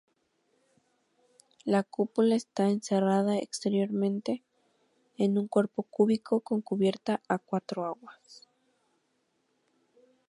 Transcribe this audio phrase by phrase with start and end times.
[1.63, 4.41] La cúpula está encerrada exteriormente
[5.19, 8.49] en un cuerpo cúbico, con cubierta a cuatro aguas.